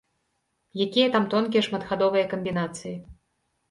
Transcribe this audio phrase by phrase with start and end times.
[0.85, 2.95] Якія там тонкія шматхадовыя камбінацыі?